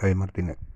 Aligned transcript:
David 0.00 0.16
Martínez. 0.16 0.69